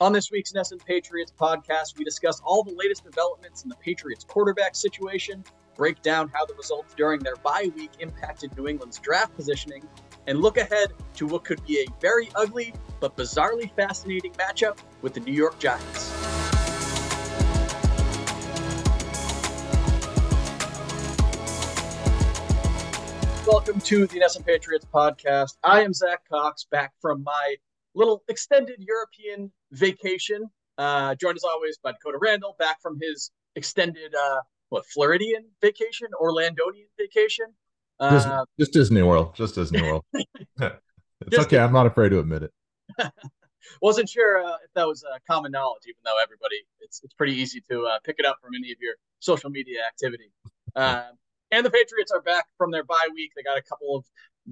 [0.00, 4.22] On this week's NESN Patriots podcast, we discuss all the latest developments in the Patriots
[4.22, 5.42] quarterback situation,
[5.74, 9.82] break down how the results during their bye week impacted New England's draft positioning,
[10.28, 15.14] and look ahead to what could be a very ugly but bizarrely fascinating matchup with
[15.14, 16.12] the New York Giants.
[23.44, 25.56] Welcome to the NESN Patriots podcast.
[25.64, 27.56] I am Zack Cox, back from my
[27.94, 30.46] little extended European vacation.
[30.76, 36.08] Uh, joined as always by Dakota Randall, back from his extended uh, what Floridian vacation,
[36.20, 37.46] Orlandonian vacation.
[38.00, 38.28] Uh, just,
[38.60, 40.04] just Disney World, just Disney World.
[40.12, 40.74] it's
[41.30, 41.58] just okay.
[41.58, 42.52] I'm not afraid to admit it.
[43.82, 47.34] Wasn't sure uh, if that was uh, common knowledge, even though everybody, it's it's pretty
[47.34, 50.30] easy to uh, pick it up from any of your social media activity.
[50.76, 51.10] Uh,
[51.50, 53.32] and the Patriots are back from their bye week.
[53.34, 54.04] They got a couple of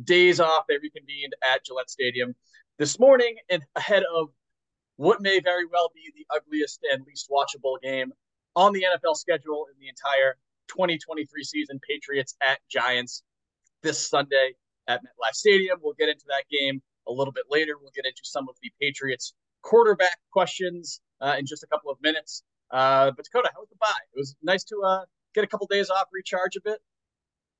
[0.03, 0.65] days off.
[0.67, 2.35] They reconvened at Gillette Stadium
[2.79, 4.31] this morning and ahead of
[4.97, 8.13] what may very well be the ugliest and least watchable game
[8.55, 10.37] on the NFL schedule in the entire
[10.69, 13.23] 2023 season Patriots at Giants
[13.83, 14.55] this Sunday
[14.89, 15.79] at MetLife Stadium.
[15.83, 17.75] We'll get into that game a little bit later.
[17.81, 21.99] We'll get into some of the Patriots quarterback questions uh, in just a couple of
[22.03, 22.43] minutes.
[22.71, 23.87] Uh, but Dakota, how was the bye?
[24.15, 25.05] It was nice to uh,
[25.35, 26.81] get a couple days off, recharge a bit.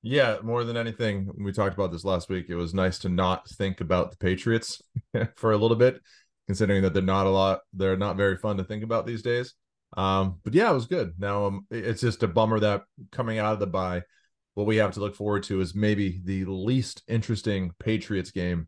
[0.03, 2.45] Yeah, more than anything, we talked about this last week.
[2.49, 4.81] It was nice to not think about the Patriots
[5.35, 6.01] for a little bit,
[6.47, 9.53] considering that they're not a lot, they're not very fun to think about these days.
[9.95, 11.13] Um, but yeah, it was good.
[11.17, 14.03] Now um, it's just a bummer that coming out of the bye,
[14.55, 18.67] what we have to look forward to is maybe the least interesting Patriots game.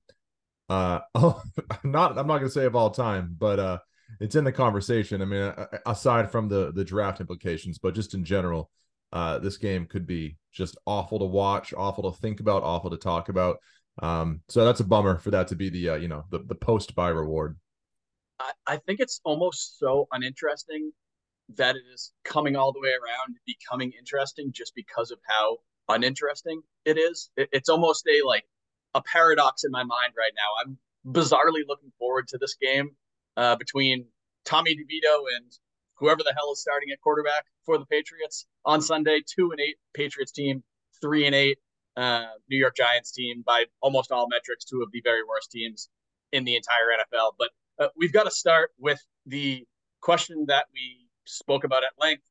[0.70, 1.42] Uh, oh,
[1.84, 3.80] not I'm not gonna say of all time, but uh,
[4.20, 5.22] it's in the conversation.
[5.22, 5.54] I mean,
[5.86, 8.70] aside from the the draft implications, but just in general,
[9.12, 12.98] uh, this game could be just awful to watch, awful to think about, awful to
[12.98, 13.58] talk about.
[14.02, 16.56] Um, so that's a bummer for that to be the uh, you know the the
[16.56, 17.58] post bye reward.
[18.40, 20.92] I, I think it's almost so uninteresting
[21.56, 26.62] that it is coming all the way around, becoming interesting just because of how uninteresting
[26.86, 27.32] it is.
[27.38, 28.46] It, it's almost a like
[28.94, 30.64] a paradox in my mind right now.
[30.64, 30.78] I'm
[31.12, 32.92] bizarrely looking forward to this game
[33.38, 34.06] uh, between
[34.46, 35.52] Tommy DeVito and
[35.96, 39.22] whoever the hell is starting at quarterback for the Patriots on Sunday.
[39.26, 40.64] Two and eight Patriots team,
[41.02, 41.58] three and eight
[41.98, 45.90] uh, New York Giants team by almost all metrics, two of the very worst teams
[46.32, 47.32] in the entire NFL.
[47.38, 49.66] But uh, we've got to start with the
[50.02, 52.24] question that we spoke about at length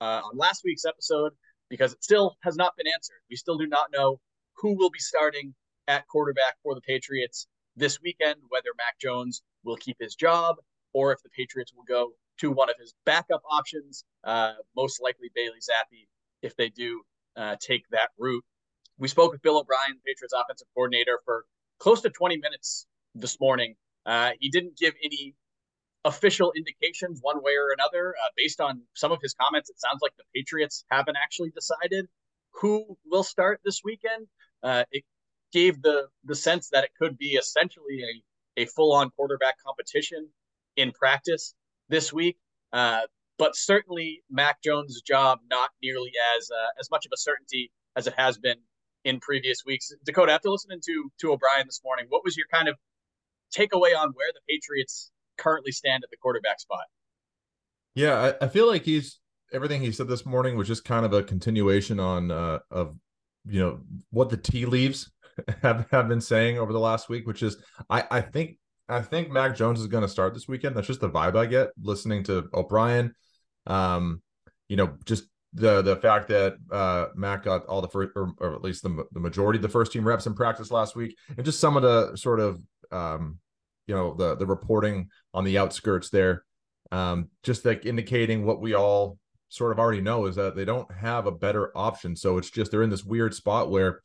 [0.00, 1.32] uh, on last week's episode
[1.68, 3.20] because it still has not been answered.
[3.30, 4.20] We still do not know
[4.56, 5.54] who will be starting
[5.88, 7.46] at quarterback for the Patriots
[7.76, 10.56] this weekend, whether Mac Jones will keep his job
[10.92, 15.30] or if the Patriots will go to one of his backup options, uh, most likely
[15.34, 16.06] Bailey Zappe,
[16.42, 17.02] if they do
[17.36, 18.44] uh, take that route.
[18.98, 21.44] We spoke with Bill O'Brien, Patriots offensive coordinator, for
[21.78, 23.76] close to 20 minutes this morning.
[24.06, 25.34] Uh, he didn't give any
[26.04, 28.14] official indications one way or another.
[28.16, 32.06] Uh, based on some of his comments, it sounds like the Patriots haven't actually decided
[32.52, 34.26] who will start this weekend.
[34.62, 35.04] Uh, it
[35.52, 38.02] gave the the sense that it could be essentially
[38.56, 40.28] a, a full on quarterback competition
[40.76, 41.54] in practice
[41.88, 42.36] this week.
[42.72, 43.00] Uh,
[43.38, 48.06] but certainly Mac Jones' job not nearly as uh, as much of a certainty as
[48.06, 48.58] it has been
[49.04, 49.92] in previous weeks.
[50.04, 52.76] Dakota, after listening to to O'Brien this morning, what was your kind of
[53.50, 56.84] takeaway on where the Patriots currently stand at the quarterback spot?
[57.94, 59.18] Yeah, I, I feel like he's
[59.52, 62.96] everything he said this morning was just kind of a continuation on uh, of
[63.44, 63.80] you know
[64.10, 65.10] what the tea leaves
[65.62, 67.56] have have been saying over the last week, which is
[67.88, 70.76] I I think I think Mac Jones is going to start this weekend.
[70.76, 73.14] That's just the vibe I get listening to O'Brien.
[73.66, 74.22] Um,
[74.68, 78.54] you know, just the the fact that uh, Mac got all the first, or, or,
[78.54, 81.44] at least the, the majority of the first team reps in practice last week, and
[81.44, 82.60] just some of the sort of
[82.92, 83.38] um,
[83.86, 86.44] you know the the reporting on the outskirts there,
[86.92, 89.18] um, just like indicating what we all
[89.48, 92.14] sort of already know is that they don't have a better option.
[92.14, 94.00] So it's just they're in this weird spot where,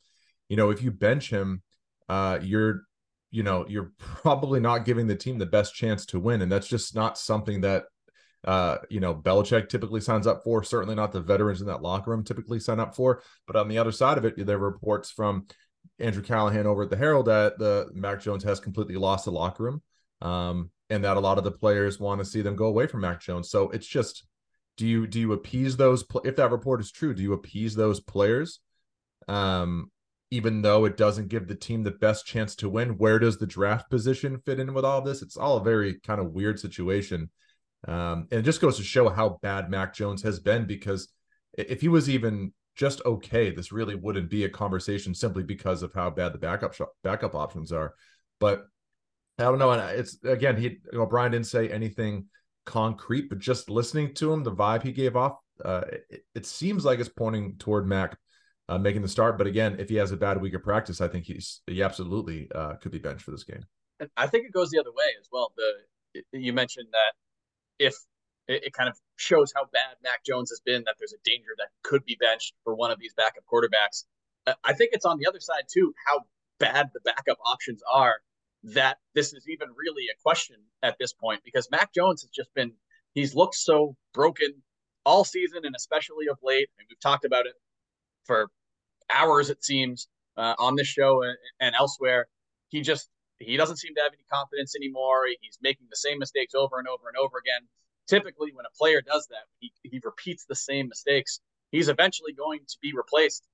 [0.48, 1.62] you know, if you bench him,
[2.08, 2.82] uh, you're
[3.30, 6.42] you know, you're probably not giving the team the best chance to win.
[6.42, 7.84] And that's just not something that,
[8.46, 10.62] uh, you know, Belichick typically signs up for.
[10.62, 13.22] Certainly not the veterans in that locker room typically sign up for.
[13.46, 15.46] But on the other side of it, there are reports from
[15.98, 19.64] Andrew Callahan over at the Herald that the Mac Jones has completely lost the locker
[19.64, 19.82] room.
[20.22, 23.00] Um, and that a lot of the players want to see them go away from
[23.00, 23.50] Mac Jones.
[23.50, 24.24] So it's just,
[24.76, 26.04] do you do you appease those?
[26.24, 28.60] If that report is true, do you appease those players?
[29.26, 29.90] Um,
[30.30, 32.98] even though it doesn't give the team the best chance to win.
[32.98, 35.22] Where does the draft position fit in with all this?
[35.22, 37.30] It's all a very kind of weird situation.
[37.86, 41.08] Um, and it just goes to show how bad Mac Jones has been because
[41.56, 45.94] if he was even just okay, this really wouldn't be a conversation simply because of
[45.94, 47.94] how bad the backup backup options are.
[48.38, 48.66] But
[49.38, 49.72] I don't know.
[49.72, 52.26] And it's again, he you know, Brian didn't say anything
[52.64, 56.84] concrete, but just listening to him, the vibe he gave off, uh, it, it seems
[56.84, 58.18] like it's pointing toward Mac
[58.68, 59.38] uh, making the start.
[59.38, 62.50] But again, if he has a bad week of practice, I think he's he absolutely
[62.54, 63.64] uh, could be benched for this game.
[64.16, 65.52] I think it goes the other way as well.
[65.56, 67.12] The you mentioned that
[67.78, 67.94] if
[68.48, 71.50] it, it, kind of shows how bad Mac Jones has been, that there's a danger
[71.58, 74.04] that could be benched for one of these backup quarterbacks.
[74.64, 76.20] I think it's on the other side too how
[76.58, 78.16] bad the backup options are
[78.62, 82.52] that this is even really a question at this point because Mac Jones has just
[82.54, 82.72] been
[83.14, 84.62] he's looked so broken
[85.04, 86.68] all season and especially of late.
[86.78, 87.54] Mean, we've talked about it
[88.24, 88.48] for
[89.12, 92.26] hours it seems uh, on this show and, and elsewhere.
[92.68, 93.08] He just
[93.38, 95.24] he doesn't seem to have any confidence anymore.
[95.40, 97.68] He's making the same mistakes over and over and over again.
[98.08, 101.40] Typically, when a player does that, he, he repeats the same mistakes.
[101.72, 103.46] He's eventually going to be replaced.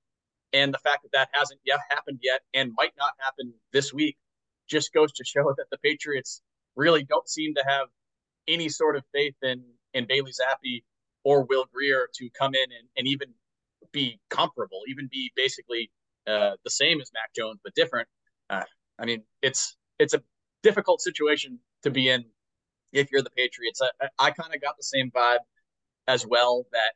[0.53, 4.17] And the fact that that hasn't yet happened yet and might not happen this week
[4.69, 6.41] just goes to show that the Patriots
[6.75, 7.87] really don't seem to have
[8.47, 9.63] any sort of faith in
[9.93, 10.83] in Bailey Zappe
[11.23, 13.29] or Will Grier to come in and, and even
[13.91, 15.91] be comparable, even be basically
[16.27, 18.07] uh, the same as Mac Jones but different.
[18.49, 18.63] Uh,
[18.99, 20.21] I mean, it's it's a
[20.61, 22.25] difficult situation to be in
[22.91, 23.81] if you're the Patriots.
[23.81, 25.39] I, I kind of got the same vibe
[26.07, 26.93] as well that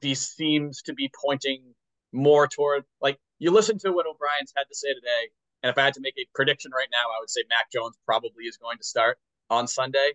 [0.00, 1.74] these seems to be pointing
[2.12, 5.30] more toward like you listen to what O'Brien's had to say today,
[5.62, 7.96] and if I had to make a prediction right now, I would say Mac Jones
[8.04, 9.18] probably is going to start
[9.50, 10.12] on Sunday.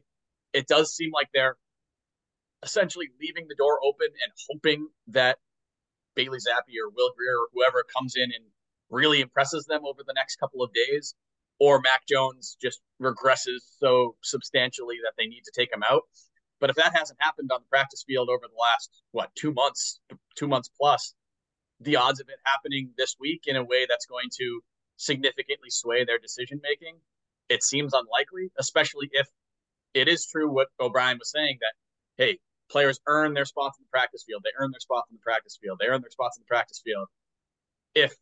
[0.53, 1.57] It does seem like they're
[2.63, 5.37] essentially leaving the door open and hoping that
[6.15, 8.45] Bailey Zappe or Will Grier or whoever comes in and
[8.89, 11.15] really impresses them over the next couple of days,
[11.59, 16.03] or Mac Jones just regresses so substantially that they need to take him out.
[16.59, 19.99] But if that hasn't happened on the practice field over the last what two months,
[20.35, 21.13] two months plus,
[21.79, 24.61] the odds of it happening this week in a way that's going to
[24.97, 26.97] significantly sway their decision making,
[27.49, 29.27] it seems unlikely, especially if
[29.93, 31.73] it is true what O'Brien was saying that
[32.23, 32.39] hey,
[32.69, 34.41] players earn their spots in the practice field.
[34.43, 35.79] They earn their spots in the practice field.
[35.79, 37.07] They earn their spots in the practice field.
[37.95, 38.15] If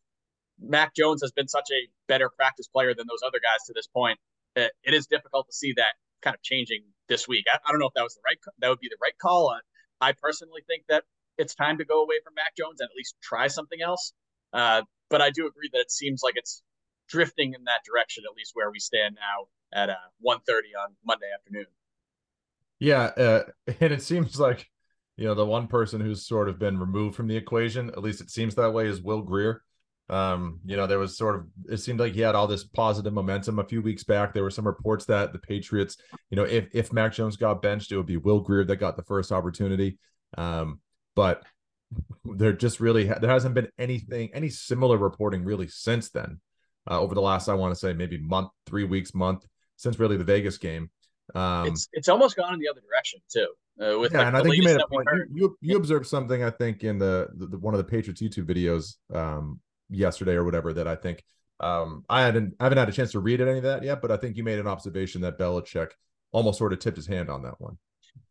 [0.62, 3.86] Mac Jones has been such a better practice player than those other guys to this
[3.86, 4.18] point,
[4.56, 7.44] it, it is difficult to see that kind of changing this week.
[7.52, 9.50] I, I, don't know if that was the right that would be the right call.
[9.50, 9.60] Uh,
[10.00, 11.04] I personally think that
[11.38, 14.12] it's time to go away from Mac Jones and at least try something else.
[14.52, 16.62] Uh, but I do agree that it seems like it's
[17.08, 19.94] drifting in that direction, at least where we stand now at uh,
[20.26, 21.66] 1.30 on Monday afternoon.
[22.78, 23.42] Yeah, uh,
[23.80, 24.68] and it seems like
[25.16, 28.20] you know the one person who's sort of been removed from the equation, at least
[28.20, 29.62] it seems that way, is Will Grier.
[30.08, 33.12] Um, you know, there was sort of it seemed like he had all this positive
[33.12, 34.34] momentum a few weeks back.
[34.34, 35.96] There were some reports that the Patriots,
[36.30, 38.96] you know, if if Mac Jones got benched, it would be Will Grier that got
[38.96, 39.98] the first opportunity.
[40.36, 40.80] Um,
[41.14, 41.44] but
[42.24, 46.40] there just really ha- there hasn't been anything any similar reporting really since then.
[46.90, 49.46] Uh, over the last, I want to say maybe month, three weeks, month
[49.76, 50.90] since really the Vegas game.
[51.34, 53.48] Um, it's it's almost gone in the other direction too.
[53.80, 55.06] Uh, with yeah, like and I think you made a point.
[55.12, 58.20] You, you, you observed something I think in the, the, the, one of the Patriots
[58.20, 59.60] YouTube videos um,
[59.92, 61.24] yesterday or whatever that I think
[61.60, 64.10] um, I hadn't I haven't had a chance to read any of that yet, but
[64.10, 65.90] I think you made an observation that Belichick
[66.32, 67.78] almost sort of tipped his hand on that one.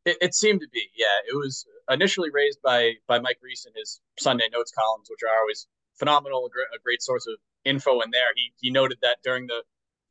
[0.06, 1.32] It, it seemed to be, yeah.
[1.32, 5.40] It was initially raised by by Mike Reiss in his Sunday notes columns, which are
[5.40, 5.68] always
[5.98, 8.34] phenomenal, a great, source of info in there.
[8.36, 9.64] He he noted that during the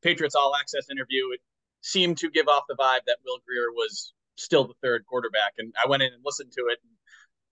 [0.03, 1.41] Patriots All Access interview, it
[1.83, 5.55] seemed to give off the vibe that Will Grier was still the third quarterback.
[5.59, 6.79] And I went in and listened to it.
[6.83, 6.93] And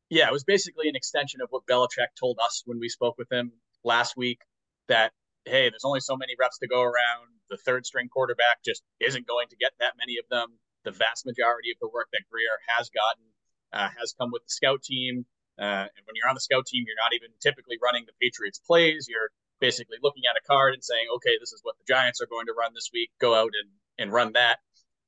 [0.09, 3.31] yeah, it was basically an extension of what Belichick told us when we spoke with
[3.31, 3.53] him
[3.85, 4.41] last week
[4.89, 5.13] that,
[5.45, 7.29] hey, there's only so many reps to go around.
[7.51, 10.59] The third string quarterback just isn't going to get that many of them.
[10.85, 13.25] The vast majority of the work that Grier has gotten
[13.73, 15.27] uh, has come with the scout team.
[15.59, 18.61] Uh, and when you're on the scout team, you're not even typically running the Patriots
[18.61, 19.07] plays.
[19.09, 19.31] You're
[19.61, 22.47] basically looking at a card and saying, okay, this is what the Giants are going
[22.47, 23.11] to run this week.
[23.21, 24.59] Go out and and run that,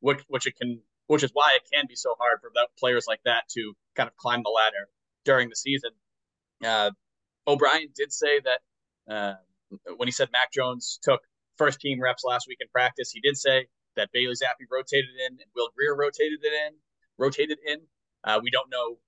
[0.00, 3.21] which which it can, which is why it can be so hard for players like
[3.25, 4.89] that to kind of climb the ladder
[5.25, 5.91] during the season.
[6.65, 6.91] Uh,
[7.50, 8.61] O'Brien did say that
[9.12, 9.35] uh,
[9.97, 11.21] when he said Mac Jones took
[11.57, 13.66] first team reps last week in practice, he did say
[13.97, 16.75] that Bailey Zappe rotated in and Will Grier rotated it in,
[17.19, 17.80] rotated in.
[18.25, 18.99] Uh, we don't know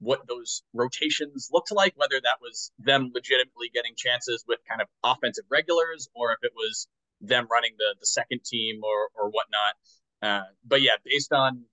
[0.00, 4.88] what those rotations looked like, whether that was them legitimately getting chances with kind of
[5.04, 6.88] offensive regulars or if it was
[7.20, 9.74] them running the the second team or or whatnot.
[10.22, 11.64] Uh, but yeah, based on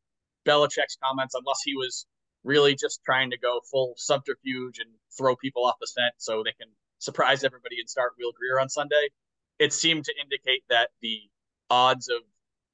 [0.46, 2.06] Belichick's comments, unless he was
[2.44, 6.54] really just trying to go full subterfuge and throw people off the scent so they
[6.54, 9.10] can surprise everybody and start Will Grier on Sunday,
[9.58, 11.22] it seemed to indicate that the
[11.70, 12.22] odds of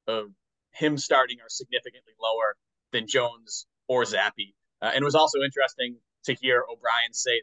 [0.08, 0.30] of
[0.72, 2.56] him starting are significantly lower
[2.92, 4.54] than Jones or Zappe.
[4.82, 7.42] Uh, and it was also interesting to hear O'Brien say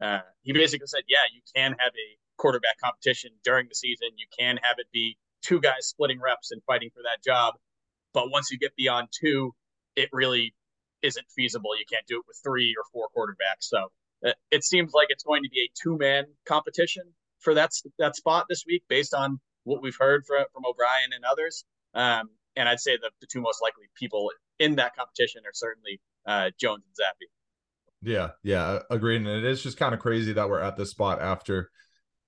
[0.00, 4.08] that uh, he basically said, "Yeah, you can have a quarterback competition during the season.
[4.16, 7.54] You can have it be two guys splitting reps and fighting for that job.
[8.12, 9.54] But once you get beyond two,
[9.94, 10.54] it really
[11.02, 11.76] isn't feasible.
[11.78, 13.62] You can't do it with three or four quarterbacks.
[13.64, 13.88] So
[14.50, 17.04] it seems like it's going to be a two man competition
[17.40, 21.24] for that that spot this week, based on what we've heard from from O'Brien and
[21.24, 21.64] others.
[21.94, 26.00] Um, and I'd say the, the two most likely people in that competition are certainly
[26.26, 27.28] uh, Jones and Zappe.
[28.02, 29.22] Yeah, yeah, agreed.
[29.22, 31.70] And it is just kind of crazy that we're at this spot after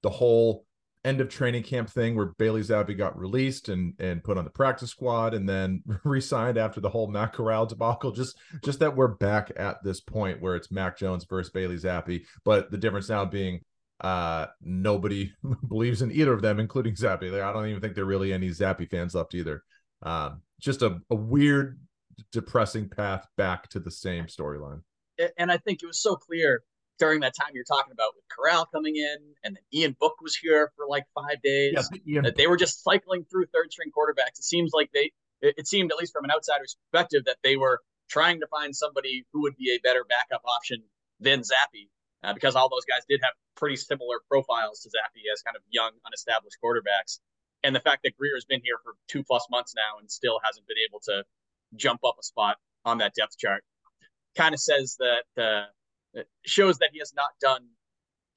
[0.03, 0.67] the whole
[1.05, 4.51] end of training camp thing where Bailey Zappe got released and and put on the
[4.51, 8.11] practice squad and then re-signed after the whole Matt Corral debacle.
[8.11, 12.25] Just just that we're back at this point where it's Mac Jones versus Bailey Zappe,
[12.45, 13.61] but the difference now being
[14.01, 15.33] uh nobody
[15.69, 17.43] believes in either of them, including Zappe.
[17.43, 19.63] I don't even think there are really any Zappe fans left either.
[20.03, 21.79] Um, just a, a weird,
[22.33, 24.83] depressing path back to the same storyline.
[25.37, 26.63] And I think it was so clear
[26.99, 30.37] during that time you're talking about with Corral coming in, and then Ian Book was
[30.37, 31.75] here for like five days.
[32.05, 34.39] Yeah, that they were just cycling through third string quarterbacks.
[34.39, 37.57] It seems like they, it, it seemed at least from an outsider's perspective that they
[37.57, 40.83] were trying to find somebody who would be a better backup option
[41.21, 41.89] than Zappe,
[42.25, 45.63] uh, because all those guys did have pretty similar profiles to Zappe as kind of
[45.71, 47.21] young, unestablished quarterbacks.
[47.63, 50.39] And the fact that Grier has been here for two plus months now and still
[50.45, 51.25] hasn't been able to
[51.77, 53.65] jump up a spot on that depth chart
[54.37, 55.67] kind of says that uh,
[56.45, 57.67] shows that he has not done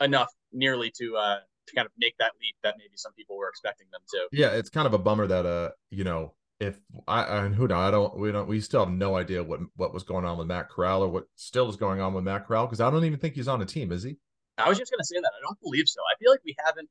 [0.01, 1.37] enough nearly to uh
[1.67, 4.27] to kind of make that leap that maybe some people were expecting them to.
[4.31, 7.79] Yeah, it's kind of a bummer that uh you know if I and who know
[7.79, 10.47] I don't we don't we still have no idea what what was going on with
[10.47, 13.19] Matt Corral or what still is going on with Matt Corral because I don't even
[13.19, 14.17] think he's on a team, is he?
[14.57, 16.01] I was just gonna say that I don't believe so.
[16.01, 16.89] I feel like we haven't.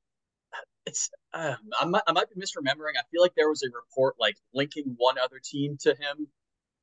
[0.86, 2.98] It's uh, I might I might be misremembering.
[2.98, 6.26] I feel like there was a report like linking one other team to him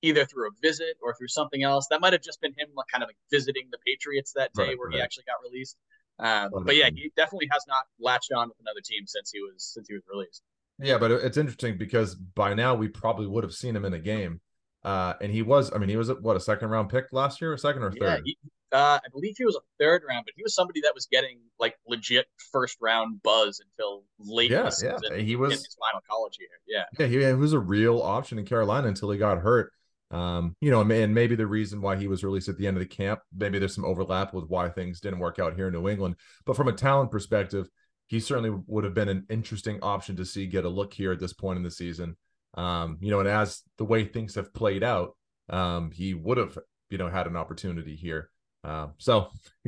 [0.02, 1.88] either through a visit or through something else.
[1.90, 4.70] That might have just been him like kind of like visiting the Patriots that day
[4.70, 4.98] right, where right.
[4.98, 5.78] he actually got released.
[6.20, 9.64] Um, but yeah, he definitely has not latched on with another team since he was
[9.64, 10.42] since he was released.
[10.80, 14.00] Yeah, but it's interesting because by now we probably would have seen him in a
[14.00, 14.42] game.
[14.84, 17.52] Uh, and he was, I mean, he was what a second round pick last year,
[17.52, 18.00] or second or third?
[18.02, 18.38] Yeah, he,
[18.72, 21.40] uh, I believe he was a third round, but he was somebody that was getting
[21.60, 24.52] like legit first round buzz until late.
[24.52, 26.50] Yeah, yeah, he was in his final college year.
[26.68, 29.74] Yeah, yeah, he, he was a real option in Carolina until he got hurt.
[30.10, 32.82] Um, you know, and maybe the reason why he was released at the end of
[32.82, 35.90] the camp, maybe there's some overlap with why things didn't work out here in New
[35.90, 36.16] England.
[36.46, 37.68] But from a talent perspective,
[38.08, 41.20] he certainly would have been an interesting option to see get a look here at
[41.20, 42.16] this point in the season.
[42.54, 45.16] Um, you know, and as the way things have played out,
[45.50, 46.58] um, he would have,
[46.90, 48.30] you know, had an opportunity here.
[48.64, 49.30] Um, so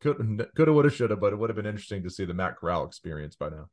[0.00, 2.24] could could have, would have, should have, but it would have been interesting to see
[2.24, 3.68] the Matt Corral experience by now.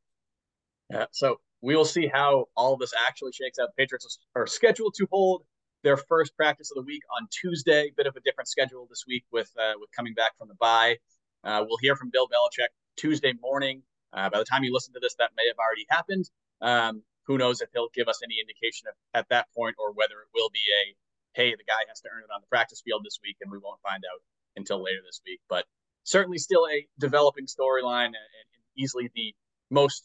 [0.88, 1.06] Yeah.
[1.10, 3.70] So we will see how all of this actually shakes out.
[3.76, 5.42] Patriots are scheduled to hold
[5.86, 7.92] their first practice of the week on Tuesday.
[7.96, 10.96] Bit of a different schedule this week with uh, with coming back from the bye.
[11.44, 13.82] Uh, we'll hear from Bill Belichick Tuesday morning.
[14.12, 16.28] Uh, by the time you listen to this, that may have already happened.
[16.60, 20.14] Um, who knows if he'll give us any indication of, at that point or whether
[20.14, 20.94] it will be a
[21.34, 23.58] hey, the guy has to earn it on the practice field this week, and we
[23.58, 24.20] won't find out
[24.56, 25.40] until later this week.
[25.48, 25.66] But
[26.02, 29.34] certainly still a developing storyline and, and easily the
[29.70, 30.02] most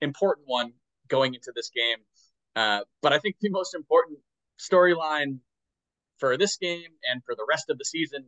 [0.00, 0.72] important one
[1.06, 1.98] going into this game.
[2.56, 4.18] Uh, but I think the most important
[4.62, 5.38] storyline
[6.18, 8.24] for this game and for the rest of the season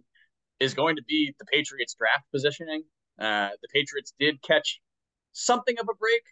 [0.60, 2.82] is going to be the Patriots draft positioning.
[3.18, 4.80] Uh, the Patriots did catch
[5.32, 6.22] something of a break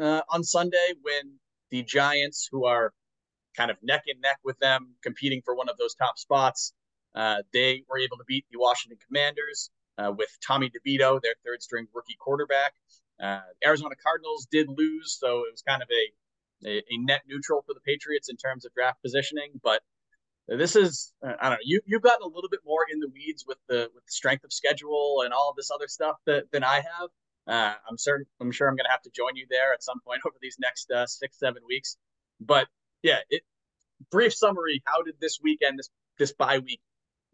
[0.00, 1.38] uh, on Sunday when
[1.70, 2.92] the Giants, who are
[3.56, 6.72] kind of neck and neck with them, competing for one of those top spots,
[7.14, 11.62] uh, they were able to beat the Washington Commanders uh, with Tommy DeVito, their third
[11.62, 12.72] string rookie quarterback.
[13.22, 16.04] Uh, Arizona Cardinals did lose, so it was kind of a
[16.64, 19.60] a, a net neutral for the Patriots in terms of draft positioning.
[19.62, 19.82] But
[20.48, 21.56] this is I don't know.
[21.64, 24.44] You you've gotten a little bit more in the weeds with the with the strength
[24.44, 27.10] of schedule and all this other stuff that, than I have.
[27.46, 28.26] Uh, I'm certain.
[28.40, 30.56] I'm sure I'm going to have to join you there at some point over these
[30.60, 31.96] next uh, six seven weeks.
[32.40, 32.68] But
[33.02, 33.42] yeah, it,
[34.10, 34.82] brief summary.
[34.84, 36.80] How did this weekend this this bye week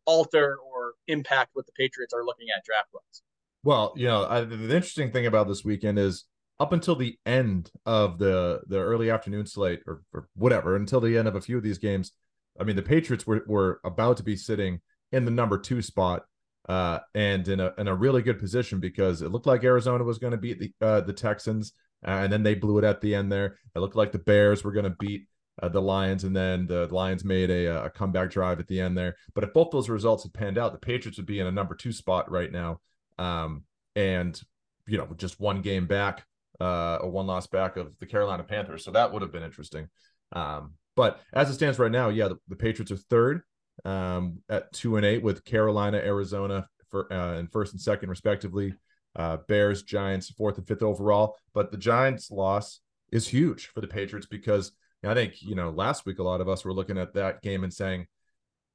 [0.04, 3.22] alter or impact what the Patriots are looking at draft wise?
[3.64, 6.24] Well, you know, I, the interesting thing about this weekend is
[6.58, 11.16] up until the end of the the early afternoon slate or, or whatever until the
[11.16, 12.12] end of a few of these games
[12.58, 14.80] i mean the patriots were, were about to be sitting
[15.12, 16.24] in the number two spot
[16.68, 20.18] uh, and in a in a really good position because it looked like Arizona was
[20.18, 21.72] going to beat the uh, the Texans,
[22.06, 23.58] uh, and then they blew it at the end there.
[23.74, 25.28] It looked like the Bears were going to beat
[25.62, 28.98] uh, the Lions, and then the Lions made a, a comeback drive at the end
[28.98, 29.16] there.
[29.34, 31.74] But if both those results had panned out, the Patriots would be in a number
[31.74, 32.80] two spot right now,
[33.18, 33.62] um,
[33.94, 34.40] and
[34.88, 36.24] you know just one game back
[36.60, 38.84] uh, a one loss back of the Carolina Panthers.
[38.84, 39.88] So that would have been interesting.
[40.32, 43.42] Um, but as it stands right now, yeah, the, the Patriots are third
[43.84, 48.74] um, at two and eight with Carolina, Arizona for uh, and first and second respectively.
[49.14, 51.36] Uh, Bears, Giants, fourth and fifth overall.
[51.54, 52.80] But the Giants' loss
[53.12, 54.72] is huge for the Patriots because
[55.04, 57.64] I think, you know, last week a lot of us were looking at that game
[57.64, 58.06] and saying,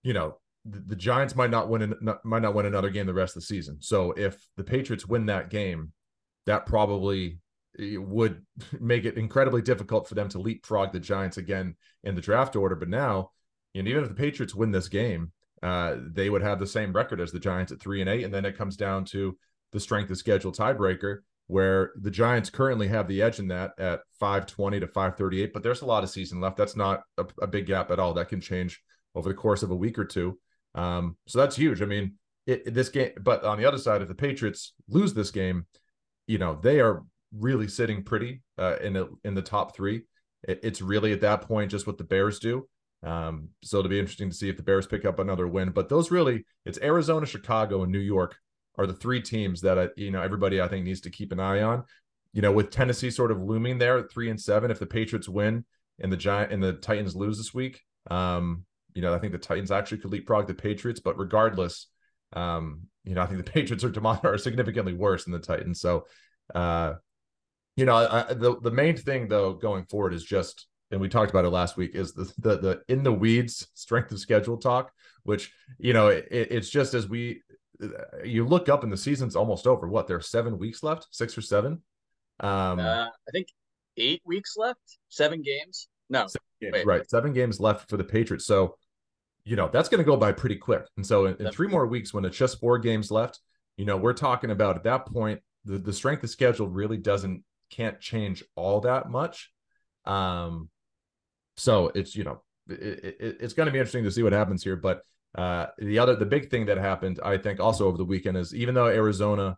[0.04, 3.42] you know, the, Giants might not win might not win another game the rest of
[3.42, 3.78] the season.
[3.82, 5.92] So if the Patriots win that game,
[6.46, 7.40] that probably
[7.80, 8.46] would
[8.80, 12.76] make it incredibly difficult for them to leapfrog the Giants again in the draft order.
[12.76, 13.32] But now,
[13.76, 15.32] and even if the Patriots win this game,
[15.64, 18.34] uh, they would have the same record as the Giants at three and eight, and
[18.34, 19.38] then it comes down to
[19.72, 24.02] the strength of schedule tiebreaker, where the Giants currently have the edge in that at
[24.20, 26.58] 520 to 538, but there's a lot of season left.
[26.58, 28.14] That's not a, a big gap at all.
[28.14, 28.82] That can change
[29.16, 30.40] over the course of a week or two.
[30.74, 31.82] Um, so that's huge.
[31.82, 32.16] I mean,
[32.48, 35.68] it, this game, but on the other side, if the Patriots lose this game,
[36.28, 37.04] you know they are
[37.38, 40.04] really sitting pretty uh, in the in the top three.
[40.48, 42.68] It, it's really at that point just what the Bears do.
[43.04, 45.72] Um, so it'll be interesting to see if the Bears pick up another win.
[45.72, 48.36] But those really, it's Arizona, Chicago, and New York
[48.78, 51.40] are the three teams that I, you know everybody I think needs to keep an
[51.40, 51.84] eye on.
[52.34, 55.28] You know, with Tennessee sort of looming there at three and seven, if the Patriots
[55.28, 55.66] win
[56.00, 59.40] and the Giant and the Titans lose this week, um, you know, I think the
[59.40, 61.02] Titans actually could leapfrog the Patriots.
[61.02, 61.88] But regardless,
[62.34, 65.82] um, you know, I think the Patriots are, are significantly worse than the Titans.
[65.82, 66.06] So,
[66.56, 66.94] uh,
[67.76, 71.32] you know, I, the the main thing though going forward is just, and we talked
[71.32, 74.92] about it last week, is the the, the in the weeds strength of schedule talk,
[75.24, 77.42] which you know, it, it's just as we
[78.24, 79.88] you look up and the season's almost over.
[79.88, 81.82] What there are seven weeks left, six or seven.
[82.40, 83.48] Um, uh, I think
[83.98, 85.88] eight weeks left, seven games.
[86.10, 88.46] No, seven games, right, seven games left for the Patriots.
[88.46, 88.76] So,
[89.46, 90.84] you know that's going to go by pretty quick.
[90.98, 93.40] And so, in, in three more weeks, when it's just four games left,
[93.78, 97.44] you know we're talking about at that point the the strength of schedule really doesn't
[97.72, 99.52] can't change all that much.
[100.06, 100.70] Um,
[101.58, 104.64] so it's you know it, it, it's going to be interesting to see what happens
[104.64, 105.02] here, but
[105.36, 108.54] uh, the other, the big thing that happened, I think, also over the weekend is
[108.54, 109.58] even though Arizona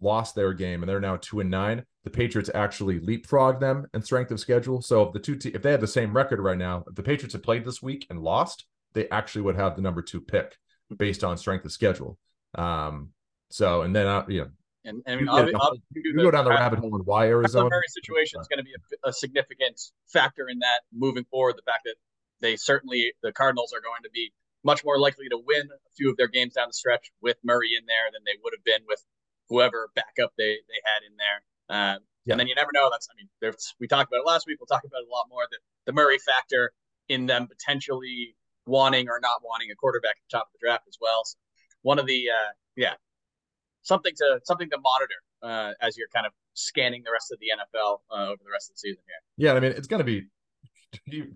[0.00, 4.02] lost their game and they're now two and nine, the Patriots actually leapfrogged them in
[4.02, 4.82] strength of schedule.
[4.82, 7.02] So if the two, te- if they had the same record right now, if the
[7.02, 10.56] Patriots had played this week and lost, they actually would have the number two pick
[10.96, 12.18] based on strength of schedule.
[12.54, 13.10] Um,
[13.50, 14.48] so and then uh, you know.
[14.88, 15.54] And, and I mean,
[15.94, 17.68] you, you go down the rabbit hole and why Arizona.
[17.68, 21.56] The situation is going to be a, a significant factor in that moving forward.
[21.56, 21.96] The fact that
[22.40, 24.32] they certainly the Cardinals are going to be
[24.64, 27.70] much more likely to win a few of their games down the stretch with Murray
[27.78, 29.04] in there than they would have been with
[29.48, 31.38] whoever backup they they had in there.
[31.68, 32.32] Um, yeah.
[32.32, 32.88] And then you never know.
[32.90, 34.58] That's I mean, there's we talked about it last week.
[34.60, 35.42] We'll talk about it a lot more.
[35.50, 36.72] The the Murray factor
[37.08, 40.84] in them potentially wanting or not wanting a quarterback at the top of the draft
[40.88, 41.24] as well.
[41.24, 41.36] So
[41.82, 42.94] one of the uh, yeah
[43.82, 47.46] something to something to monitor uh, as you're kind of scanning the rest of the
[47.46, 49.46] NFL uh, over the rest of the season here.
[49.46, 50.26] Yeah, I mean it's going to be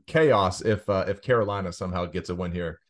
[0.07, 2.81] chaos if uh, if Carolina somehow gets a win here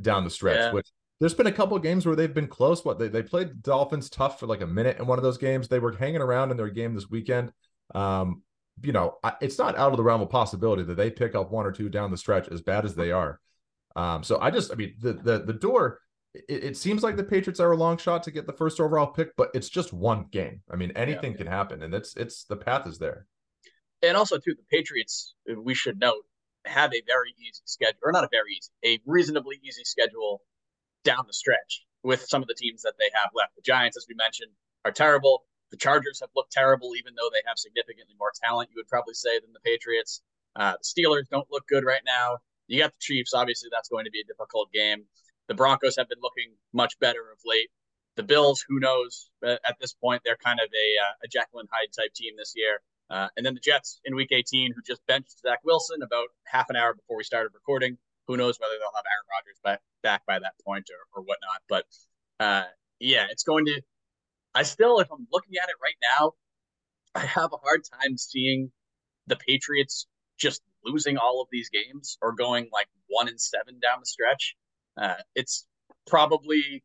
[0.00, 0.58] down the stretch.
[0.58, 0.72] Yeah.
[0.72, 0.88] Which
[1.20, 2.84] there's been a couple games where they've been close.
[2.84, 5.68] What they, they played Dolphins tough for like a minute in one of those games.
[5.68, 7.52] They were hanging around in their game this weekend.
[7.94, 8.42] Um,
[8.82, 11.64] you know, it's not out of the realm of possibility that they pick up one
[11.64, 13.40] or two down the stretch as bad as they are.
[13.94, 16.00] Um, so I just, I mean, the the the door.
[16.48, 19.06] It, it, seems like the Patriots are a long shot to get the first overall
[19.06, 20.62] pick, but it's just one game.
[20.70, 21.38] I mean, anything yeah.
[21.38, 23.26] can happen, and it's it's the path is there.
[24.02, 25.34] And also, too, the Patriots.
[25.56, 26.24] We should note
[26.66, 30.42] have a very easy schedule, or not a very easy, a reasonably easy schedule
[31.04, 33.54] down the stretch with some of the teams that they have left.
[33.56, 34.50] The Giants, as we mentioned,
[34.84, 35.44] are terrible.
[35.70, 39.14] The Chargers have looked terrible, even though they have significantly more talent, you would probably
[39.14, 40.22] say, than the Patriots.
[40.54, 42.38] Uh, the Steelers don't look good right now.
[42.66, 43.34] You got the Chiefs.
[43.34, 45.04] Obviously, that's going to be a difficult game.
[45.48, 47.70] The Broncos have been looking much better of late.
[48.16, 49.30] The Bills, who knows?
[49.44, 52.80] At this point, they're kind of a, uh, a and Hyde type team this year.
[53.08, 56.70] Uh, and then the Jets in Week 18, who just benched Zach Wilson about half
[56.70, 57.98] an hour before we started recording.
[58.26, 61.62] Who knows whether they'll have Aaron Rodgers back back by that point or, or whatnot.
[61.68, 61.84] But
[62.40, 62.64] uh,
[62.98, 63.80] yeah, it's going to.
[64.54, 66.32] I still, if I'm looking at it right now,
[67.14, 68.72] I have a hard time seeing
[69.26, 70.06] the Patriots
[70.38, 74.56] just losing all of these games or going like one and seven down the stretch.
[75.00, 75.66] Uh, it's
[76.06, 76.82] probably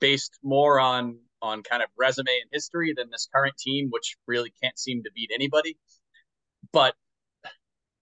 [0.00, 4.52] based more on on kind of resume and history than this current team, which really
[4.62, 5.76] can't seem to beat anybody.
[6.72, 6.94] But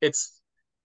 [0.01, 0.41] it's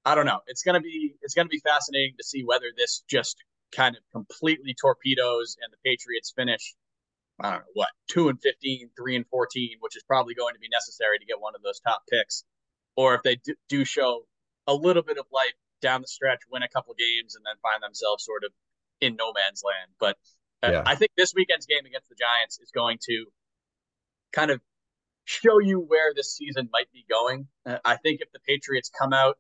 [0.06, 0.40] I don't know.
[0.48, 3.38] It's gonna be it's gonna be fascinating to see whether this just
[3.76, 6.76] kind of completely torpedoes and the Patriots finish
[7.42, 10.60] I don't know what two and 15, 3 and 14, which is probably going to
[10.60, 12.44] be necessary to get one of those top picks,
[12.96, 14.26] or if they do, do show
[14.68, 17.82] a little bit of life down the stretch, win a couple games, and then find
[17.84, 18.52] themselves sort of
[19.02, 19.92] in no man's land.
[20.00, 20.18] But
[20.64, 20.84] uh, yeah.
[20.86, 23.26] I think this weekend's game against the Giants is going to
[24.32, 24.62] kind of
[25.26, 27.48] show you where this season might be going.
[27.66, 29.38] Uh, I think if the Patriots come out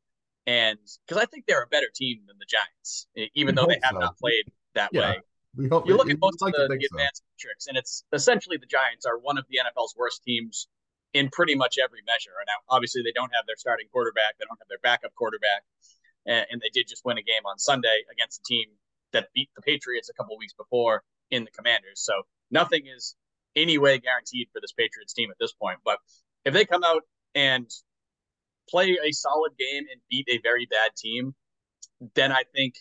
[0.48, 3.80] and because I think they're a better team than the Giants, even we though they
[3.84, 4.00] have so.
[4.00, 5.02] not played that yeah.
[5.02, 5.22] way.
[5.56, 7.36] We hope you look at most like of the, the advanced so.
[7.36, 10.68] metrics, and it's essentially the Giants are one of the NFL's worst teams
[11.14, 12.32] in pretty much every measure.
[12.40, 15.64] And now, obviously, they don't have their starting quarterback, they don't have their backup quarterback,
[16.26, 18.66] and, and they did just win a game on Sunday against a team
[19.14, 22.02] that beat the Patriots a couple weeks before in the Commanders.
[22.02, 22.14] So
[22.50, 23.16] nothing is
[23.56, 25.80] any way guaranteed for this Patriots team at this point.
[25.84, 26.00] But
[26.46, 27.04] if they come out
[27.36, 27.70] and
[28.70, 31.36] play a solid game and beat a very bad team,
[32.16, 32.76] then I think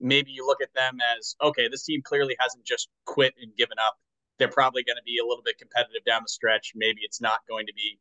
[0.00, 3.78] maybe you look at them as okay, this team clearly hasn't just quit and given
[3.78, 3.96] up.
[4.38, 6.72] They're probably going to be a little bit competitive down the stretch.
[6.74, 7.98] Maybe it's not going to be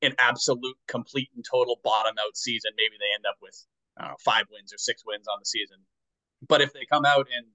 [0.00, 2.72] an absolute, complete, and total bottom out season.
[2.76, 3.54] Maybe they end up with
[4.00, 5.78] know, five wins or six wins on the season.
[6.46, 7.46] But if they come out and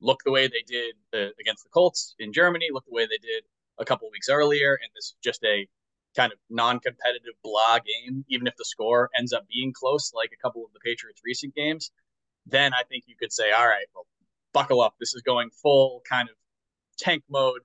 [0.00, 3.18] look the way they did uh, against the Colts in Germany, look the way they
[3.18, 3.44] did
[3.78, 5.66] a couple weeks earlier, and this is just a
[6.16, 10.42] kind of non-competitive blah game, even if the score ends up being close, like a
[10.42, 11.90] couple of the Patriots' recent games,
[12.46, 14.06] then I think you could say, all right, well,
[14.52, 14.94] buckle up.
[14.98, 16.34] This is going full kind of
[16.98, 17.60] tank mode,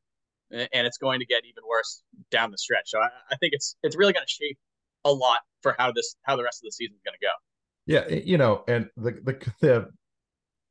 [0.51, 2.89] and it's going to get even worse down the stretch.
[2.89, 4.57] So I, I think it's it's really going to shape
[5.03, 7.31] a lot for how this how the rest of the season is going to go.
[7.85, 9.89] Yeah, you know, and the the, the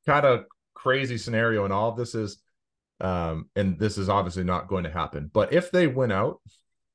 [0.07, 2.39] kind of crazy scenario in all of this is,
[3.01, 5.31] um, and this is obviously not going to happen.
[5.33, 6.41] But if they win out,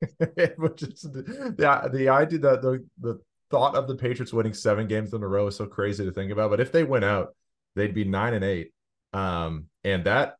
[0.56, 5.12] which is the the idea that the the thought of the Patriots winning seven games
[5.12, 6.50] in a row is so crazy to think about.
[6.50, 7.34] But if they win out,
[7.74, 8.72] they'd be nine and eight.
[9.12, 10.36] Um, and that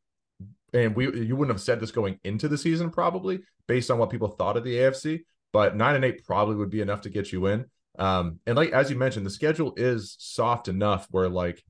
[0.73, 4.11] and we you wouldn't have said this going into the season probably based on what
[4.11, 5.21] people thought of the AFC,
[5.53, 7.66] but nine and eight probably would be enough to get you in.
[8.01, 11.63] Um, and like as you mentioned, the schedule is soft enough where like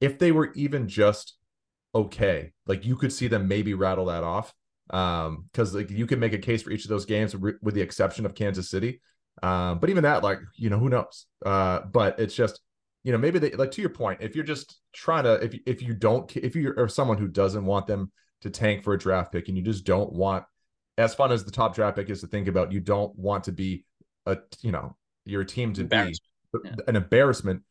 [0.00, 1.36] if they were even just
[1.94, 4.52] okay, like you could see them maybe rattle that off.
[4.90, 7.80] Um, because like you can make a case for each of those games with the
[7.80, 9.00] exception of Kansas City.
[9.42, 11.26] Um, but even that, like, you know, who knows?
[11.44, 12.60] Uh, but it's just,
[13.02, 15.82] you know, maybe they like to your point, if you're just trying to, if if
[15.82, 19.48] you don't, if you're someone who doesn't want them to tank for a draft pick
[19.48, 20.44] and you just don't want,
[20.96, 23.52] as fun as the top draft pick is to think about, you don't want to
[23.52, 23.84] be
[24.26, 26.74] a, you know, your team to be yeah.
[26.86, 27.62] an embarrassment.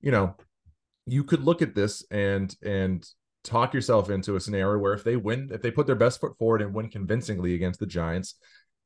[0.00, 0.36] You know,
[1.06, 3.06] you could look at this and and
[3.42, 6.36] talk yourself into a scenario where if they win, if they put their best foot
[6.38, 8.34] forward and win convincingly against the Giants,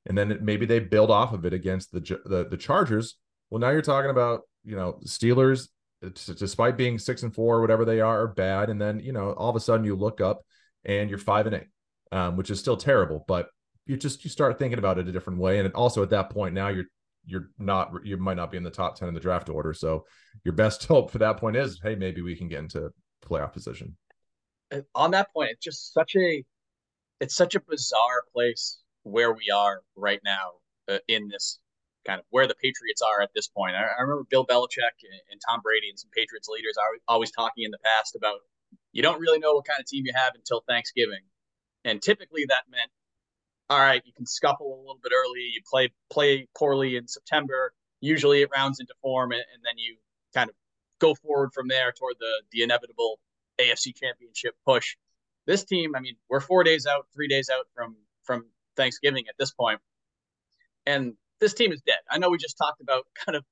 [0.06, 3.16] and then maybe they build off of it against the the, the Chargers.
[3.50, 5.68] Well, now you're talking about you know Steelers,
[6.02, 9.50] despite being six and four, whatever they are, are bad, and then you know all
[9.50, 10.42] of a sudden you look up
[10.84, 11.68] and you're five and eight,
[12.12, 13.48] um, which is still terrible, but
[13.86, 16.54] you just you start thinking about it a different way, and also at that point
[16.54, 16.84] now you're
[17.28, 19.72] you're not you might not be in the top 10 in the draft order.
[19.72, 20.04] So
[20.44, 22.90] your best hope for that point is hey maybe we can get into
[23.24, 23.96] playoff position.
[24.94, 26.44] On that point it's just such a
[27.20, 30.52] it's such a bizarre place where we are right now
[30.88, 31.58] uh, in this
[32.06, 33.74] kind of where the Patriots are at this point.
[33.76, 37.30] I, I remember Bill Belichick and, and, Tom Brady and some Patriots leaders are always
[37.30, 38.40] talking in the past about
[38.92, 41.20] you don't really know what kind of team you have until Thanksgiving,
[41.84, 42.90] and typically that meant
[43.70, 47.72] all right, you can scuffle a little bit early, you play play poorly in September.
[48.00, 49.96] Usually it rounds into form, and, and then you
[50.34, 50.56] kind of
[51.00, 53.18] go forward from there toward the the inevitable
[53.60, 54.96] AFC Championship push.
[55.46, 59.34] This team, I mean, we're four days out, three days out from from Thanksgiving at
[59.38, 59.80] this point,
[60.86, 61.98] and this team is dead.
[62.10, 63.44] I know we just talked about kind of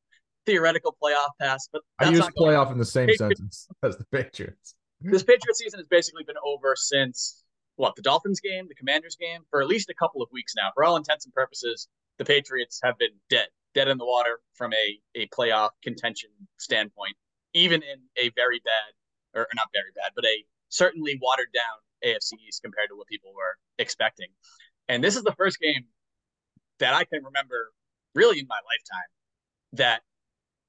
[0.46, 4.74] theoretical playoff pass, but I use playoff in the same Patriots, sentence as the Patriots.
[5.00, 7.42] this Patriots season has basically been over since
[7.76, 10.70] what the Dolphins game, the Commanders game, for at least a couple of weeks now.
[10.74, 14.72] For all intents and purposes, the Patriots have been dead, dead in the water from
[14.72, 17.14] a a playoff contention standpoint,
[17.54, 22.32] even in a very bad, or not very bad, but a certainly watered down AFC
[22.46, 24.28] East compared to what people were expecting.
[24.88, 25.86] And this is the first game
[26.78, 27.72] that I can remember
[28.14, 29.10] really in my lifetime
[29.72, 30.02] that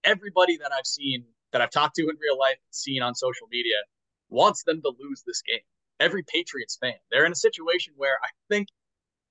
[0.04, 3.76] everybody that I've seen, that I've talked to in real life, seen on social media,
[4.30, 5.60] wants them to lose this game
[6.00, 6.94] every Patriots fan.
[7.12, 8.70] They're in a situation where I think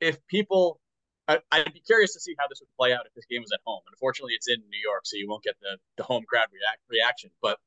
[0.01, 0.81] if people,
[1.29, 3.53] I, would be curious to see how this would play out if this game was
[3.53, 3.81] at home.
[3.91, 7.31] Unfortunately, it's in New York, so you won't get the the home crowd react, reaction.
[7.43, 7.59] But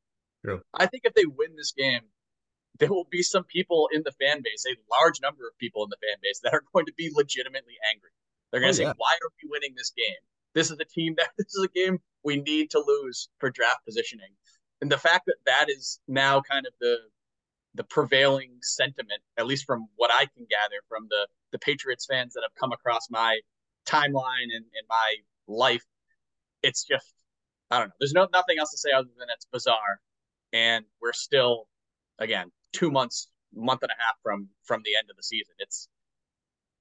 [0.45, 0.61] True.
[0.73, 2.01] I think if they win this game,
[2.79, 5.89] there will be some people in the fan base, a large number of people in
[5.89, 8.11] the fan base, that are going to be legitimately angry.
[8.51, 8.93] They're going to oh, say, yeah.
[8.97, 10.21] "Why are we winning this game?
[10.55, 13.85] This is a team that this is a game we need to lose for draft
[13.85, 14.31] positioning."
[14.81, 16.99] And the fact that that is now kind of the
[17.75, 22.33] the prevailing sentiment, at least from what I can gather from the the Patriots fans
[22.33, 23.39] that have come across my
[23.87, 25.15] timeline and in my
[25.47, 25.85] life.
[26.63, 27.13] It's just
[27.71, 27.93] I don't know.
[27.99, 29.99] There's no nothing else to say other than it's bizarre,
[30.53, 31.67] and we're still
[32.17, 35.53] again two months, month and a half from from the end of the season.
[35.59, 35.87] It's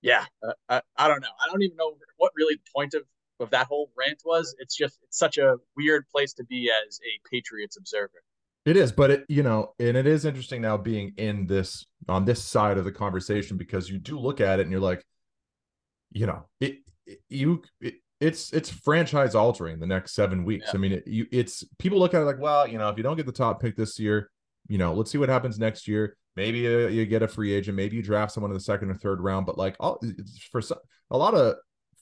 [0.01, 1.29] yeah, uh, I, I don't know.
[1.42, 3.03] I don't even know what really the point of
[3.40, 4.55] of that whole rant was.
[4.59, 8.22] It's just it's such a weird place to be as a Patriots observer.
[8.68, 12.26] It is, but it you know, and it is interesting now being in this on
[12.26, 15.02] this side of the conversation because you do look at it and you're like,
[16.12, 16.81] you know, it
[17.31, 20.66] you it, it's it's franchise altering the next seven weeks.
[20.66, 20.72] Yeah.
[20.74, 23.02] I mean, it, you, it's people look at it like, well, you know, if you
[23.02, 24.31] don't get the top pick this year,
[24.68, 26.18] you know, let's see what happens next year.
[26.37, 28.90] Maybe you, uh, you get a free agent, maybe you draft someone in the second
[28.90, 29.46] or third round.
[29.46, 29.98] But like, all,
[30.52, 30.78] for some,
[31.11, 31.54] a lot of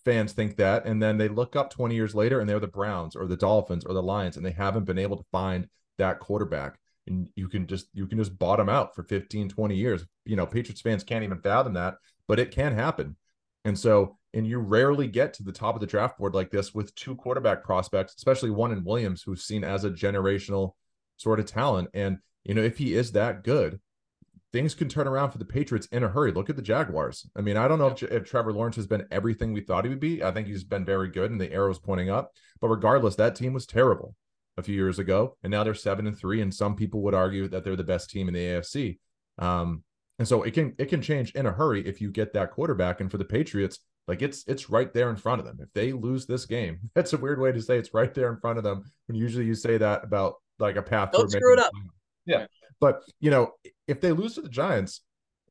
[0.05, 3.15] fans think that, and then they look up 20 years later and they're the Browns
[3.15, 6.79] or the Dolphins or the Lions, and they haven't been able to find that quarterback.
[7.07, 10.05] And you can just you can just bottom out for 15, 20 years.
[10.25, 13.17] You know, Patriots fans can't even fathom that, but it can happen.
[13.65, 16.75] And so, and you rarely get to the top of the draft board like this
[16.75, 20.75] with two quarterback prospects, especially one in Williams, who's seen as a generational
[21.17, 21.89] sort of talent.
[21.95, 23.81] And, you know, if he is that good,
[24.53, 26.33] things can turn around for the Patriots in a hurry.
[26.33, 27.29] Look at the Jaguars.
[27.37, 29.89] I mean, I don't know if, if Trevor Lawrence has been everything we thought he
[29.89, 30.23] would be.
[30.23, 32.33] I think he's been very good and the arrow's pointing up.
[32.61, 34.15] But regardless, that team was terrible
[34.57, 35.37] a few years ago.
[35.43, 36.41] And now they're seven and three.
[36.41, 38.99] And some people would argue that they're the best team in the AFC.
[39.39, 39.83] Um,
[40.19, 43.01] and so it can it can change in a hurry if you get that quarterback.
[43.01, 45.59] And for the Patriots, like it's it's right there in front of them.
[45.61, 48.39] If they lose this game, that's a weird way to say it's right there in
[48.41, 48.85] front of them.
[49.07, 51.13] When usually you say that about like a path.
[51.13, 51.73] Don't screw it up.
[52.25, 52.47] Yeah.
[52.81, 53.53] But you know,
[53.87, 55.03] if they lose to the Giants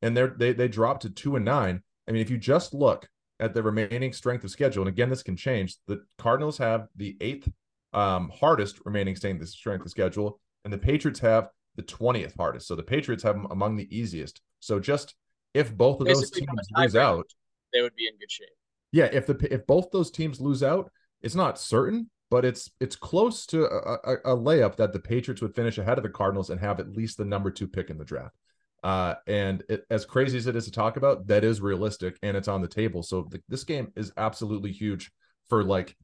[0.02, 3.08] and they're they they drop to two and nine, I mean, if you just look
[3.38, 5.76] at the remaining strength of schedule, and again, this can change.
[5.86, 7.48] The Cardinals have the eighth
[7.92, 12.66] um, hardest remaining stain the strength of schedule, and the Patriots have the 20th hardest.
[12.66, 14.40] So the Patriots have them among the easiest.
[14.60, 15.14] So just
[15.54, 17.26] if both of Basically, those teams lose out,
[17.72, 18.48] they would be in good shape.
[18.92, 20.90] Yeah, if the if both those teams lose out,
[21.22, 25.42] it's not certain, but it's it's close to a, a, a layup that the Patriots
[25.42, 27.98] would finish ahead of the Cardinals and have at least the number two pick in
[27.98, 28.34] the draft.
[28.82, 32.36] Uh, and it, as crazy as it is to talk about, that is realistic and
[32.36, 33.02] it's on the table.
[33.02, 35.10] So the, this game is absolutely huge
[35.48, 35.96] for like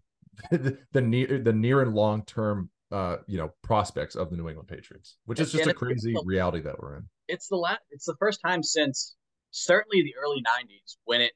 [0.50, 4.48] the, the near the near and long term uh, you know prospects of the New
[4.48, 7.08] England Patriots, which is just and a crazy the, reality that we're in.
[7.28, 7.80] It's the last.
[7.90, 9.14] It's the first time since
[9.50, 11.32] certainly the early '90s when it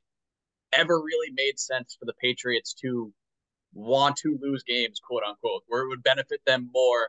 [0.72, 3.12] ever really made sense for the Patriots to
[3.72, 7.08] want to lose games, quote unquote, where it would benefit them more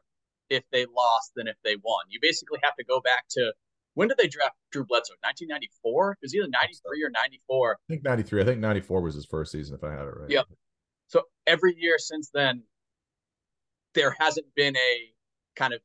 [0.50, 2.06] if they lost than if they won.
[2.10, 3.54] You basically have to go back to
[3.96, 5.16] when did they draft Drew Bledsoe?
[5.22, 6.12] 1994?
[6.12, 7.72] It was either 93 or 94.
[7.72, 8.42] I think 93.
[8.42, 10.30] I think 94 was his first season, if I had it right.
[10.30, 10.46] Yep.
[11.08, 12.64] So every year since then,
[13.94, 15.14] there hasn't been a
[15.56, 15.82] kind of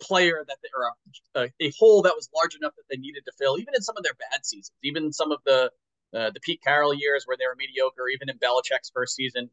[0.00, 3.32] player that they, or a, a, hole that was large enough that they needed to
[3.38, 5.70] fill, even in some of their bad seasons, even some of the
[6.14, 9.48] uh, the Pete Carroll years where they were mediocre, even in Belichick's first season.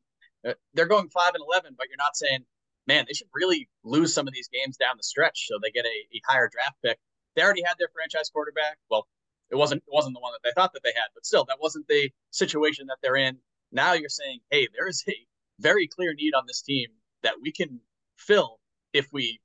[0.45, 2.43] Uh, they're going five and eleven, but you're not saying,
[2.87, 5.85] man, they should really lose some of these games down the stretch so they get
[5.85, 6.99] a, a higher draft pick.
[7.35, 8.77] They already had their franchise quarterback.
[8.89, 9.07] Well,
[9.51, 11.59] it wasn't it wasn't the one that they thought that they had, but still, that
[11.61, 13.37] wasn't the situation that they're in.
[13.71, 15.15] Now you're saying, hey, there is a
[15.59, 16.87] very clear need on this team
[17.23, 17.79] that we can
[18.17, 18.59] fill
[18.93, 19.39] if we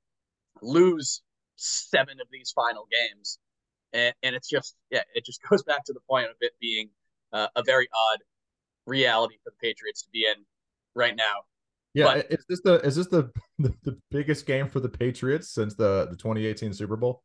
[0.61, 1.21] lose
[1.55, 3.39] seven of these final games.
[3.93, 6.89] And, and it's just, yeah, it just goes back to the point of it being
[7.33, 8.19] uh, a very odd
[8.85, 10.43] reality for the Patriots to be in
[10.95, 11.43] right now.
[11.93, 15.49] Yeah, but, is this the is this the, the, the biggest game for the Patriots
[15.49, 17.23] since the the 2018 Super Bowl?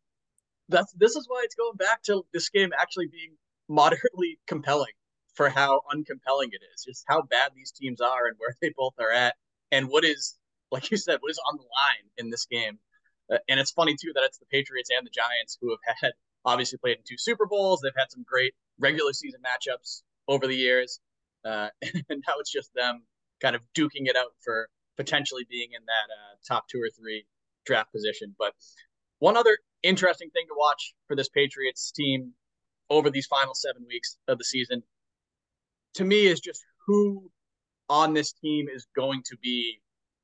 [0.68, 3.36] That's this is why it's going back to this game actually being
[3.68, 4.92] moderately compelling
[5.40, 8.92] for how uncompelling it is, just how bad these teams are and where they both
[9.00, 9.36] are at,
[9.72, 10.36] and what is
[10.70, 12.78] like you said, what is on the line in this game.
[13.32, 16.12] Uh, and it's funny too that it's the Patriots and the Giants who have had
[16.44, 17.80] obviously played in two Super Bowls.
[17.80, 21.00] They've had some great regular season matchups over the years,
[21.46, 23.02] uh, and now it's just them
[23.40, 27.24] kind of duking it out for potentially being in that uh, top two or three
[27.64, 28.34] draft position.
[28.38, 28.52] But
[29.20, 32.34] one other interesting thing to watch for this Patriots team
[32.90, 34.82] over these final seven weeks of the season,
[35.94, 37.30] to me, is just who
[37.88, 39.80] on this team is going to be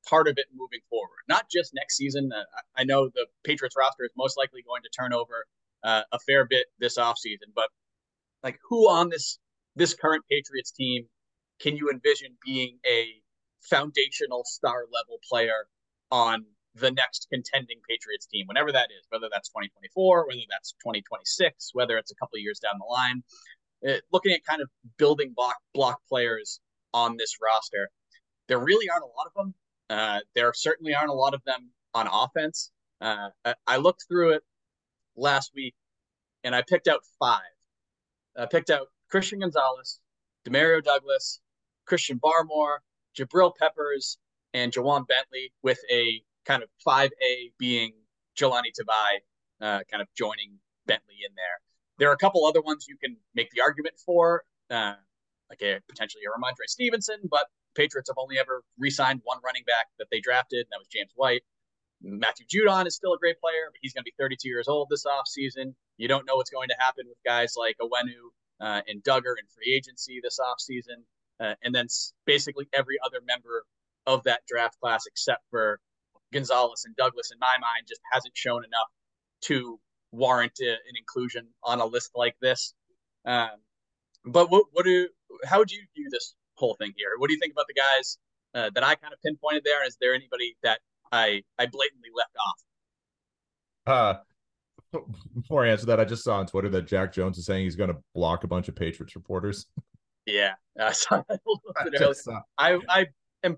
[0.09, 1.19] part of it moving forward.
[1.29, 2.31] Not just next season.
[2.33, 2.45] Uh,
[2.77, 5.47] I know the Patriots roster is most likely going to turn over
[5.83, 7.69] uh, a fair bit this offseason, but
[8.43, 9.39] like who on this
[9.75, 11.07] this current Patriots team
[11.61, 13.09] can you envision being a
[13.61, 15.67] foundational star level player
[16.11, 21.71] on the next contending Patriots team, whenever that is, whether that's 2024, whether that's 2026,
[21.73, 23.23] whether it's a couple years down the line.
[23.87, 26.61] Uh, looking at kind of building block block players
[26.95, 27.91] on this roster,
[28.49, 29.55] there really aren't a lot of them.
[29.89, 32.71] Uh, there certainly aren't a lot of them on offense.
[33.01, 33.29] Uh,
[33.67, 34.43] I looked through it
[35.17, 35.75] last week
[36.45, 37.41] and I picked out five.
[38.37, 40.01] I picked out Christian Gonzalez,
[40.47, 41.41] Demario Douglas,
[41.87, 42.79] Christian Barmore,
[43.17, 44.19] Jabril Peppers,
[44.53, 47.93] and Ja'Whaun Bentley, with a kind of 5A being
[48.39, 49.19] Jahlani Tavai
[49.61, 51.61] uh, kind of joining Bentley in there.
[51.99, 54.95] There are a couple other ones you can make the argument for, uh,
[55.51, 59.87] like a potentially a Rhamondre Stevenson, but Patriots have only ever re-signed one running back
[59.99, 61.43] that they drafted, and that was James White.
[62.03, 64.89] Matthew Judon is still a great player, but he's going to be 32 years old
[64.91, 65.75] this offseason.
[65.97, 68.31] You don't know what's going to happen with guys like Onwenu
[68.61, 71.05] uh, and Dugger in free agency this offseason.
[71.41, 71.87] uh, and then
[72.27, 73.65] basically every other member
[74.07, 75.81] of that draft class except for
[76.33, 78.89] Gonzalez and Douglas, in my mind, just hasn't shown enough
[79.43, 79.79] to
[80.17, 82.75] warrant a, an inclusion on a list like this.
[83.25, 83.51] Um,
[84.25, 85.09] but what, what do
[85.45, 87.11] how would you view this whole thing here?
[87.19, 88.19] What do you think about the guys
[88.55, 89.87] uh, that I kind of pinpointed there?
[89.87, 90.81] Is there anybody that
[91.13, 92.63] I I blatantly left off?
[93.87, 94.15] Uh,
[95.35, 97.77] before I answer that, I just saw on Twitter that Jack Jones is saying he's
[97.77, 99.67] going to block a bunch of Patriots reporters.
[100.27, 102.01] Yeah, I saw little bit
[102.59, 103.07] I I
[103.45, 103.57] am,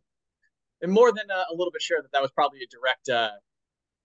[0.83, 3.37] am more than a, a, little bit sure that that was probably a direct uh,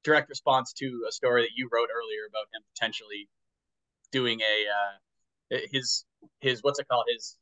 [0.04, 3.30] direct response to a story that you wrote earlier about him potentially
[4.12, 6.06] doing a uh, his
[6.40, 7.06] his what's it called?
[7.14, 7.38] His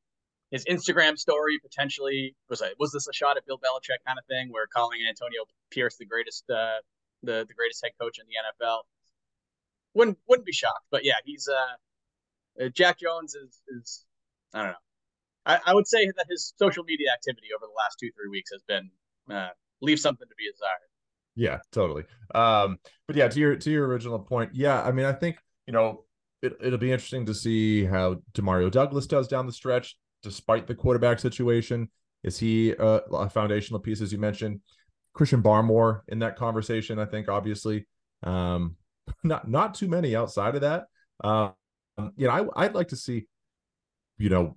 [0.51, 2.35] his Instagram story potentially.
[2.49, 5.43] Was like was this a shot at Bill Belichick kind of thing where calling Antonio
[5.71, 6.79] Pierce the greatest uh,
[7.23, 8.81] the the greatest head coach in the NFL
[9.93, 14.05] wouldn't wouldn't be shocked but yeah he's uh, uh Jack Jones is is
[14.53, 14.85] I don't know.
[15.45, 18.51] I, I would say that his social media activity over the last two three weeks
[18.51, 18.89] has been
[19.29, 19.49] uh,
[19.81, 20.90] leaves something to be desired.
[21.41, 22.03] Yeah, totally.
[22.35, 22.77] Um,
[23.07, 26.03] but yeah, to your to your original point, yeah, I mean, I think you know
[26.43, 30.75] it, it'll be interesting to see how Demario Douglas does down the stretch, despite the
[30.75, 31.89] quarterback situation.
[32.23, 34.61] Is he a, foundational piece, as you mentioned?
[35.13, 37.87] Christian Barmore in that conversation, I think, obviously,
[38.21, 38.75] um,
[39.23, 40.83] not not too many outside of that.
[41.23, 41.53] Um,
[42.17, 43.25] you know, I, I'd like to see
[44.19, 44.55] you know,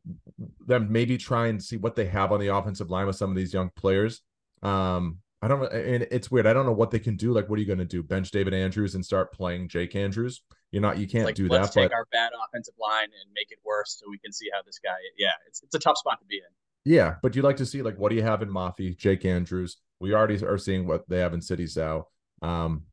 [0.67, 3.37] them maybe try and see what they have on the offensive line with some of
[3.37, 4.21] these young players.
[4.63, 6.47] Um, I don't and it's weird.
[6.47, 7.35] I don't know what they can do.
[7.35, 8.03] Like, what are you going to do?
[8.03, 10.43] Bench David Andrews and start playing Jake Andrews?
[10.73, 10.97] You're not.
[10.97, 11.81] You can't like, do let's that.
[11.83, 11.97] Take but...
[11.97, 14.95] our bad offensive line and make it worse, so we can see how this guy.
[15.19, 16.91] Yeah, it's it's a tough spot to be in.
[16.91, 19.77] Yeah, but you like to see like what do you have in Mafi, Jake Andrews?
[20.01, 22.09] We already are seeing what they have in Sidy Sow.
[22.41, 22.85] Um,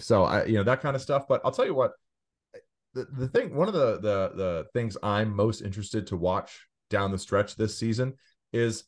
[0.00, 1.28] so I, you know, that kind of stuff.
[1.28, 1.92] But I'll tell you what,
[2.94, 7.12] the, the thing one of the the the things I'm most interested to watch down
[7.12, 8.14] the stretch this season
[8.52, 8.84] is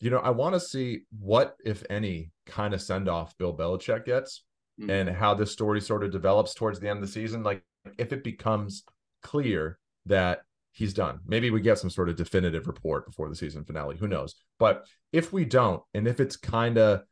[0.00, 4.04] you know I want to see what if any kind of send off Bill Belichick
[4.04, 4.44] gets
[4.80, 4.90] mm-hmm.
[4.90, 7.62] and how this story sort of develops towards the end of the season like
[7.98, 8.84] if it becomes
[9.22, 13.64] clear that he's done maybe we get some sort of definitive report before the season
[13.64, 17.02] finale who knows but if we don't and if it's kind of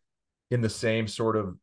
[0.51, 1.55] in the same sort of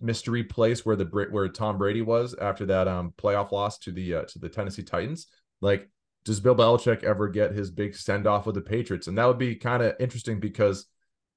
[0.00, 4.14] mystery place where the where Tom Brady was after that um playoff loss to the
[4.14, 5.26] uh, to the Tennessee Titans.
[5.60, 5.88] Like,
[6.24, 9.06] does Bill Belichick ever get his big send off with the Patriots?
[9.06, 10.86] And that would be kind of interesting because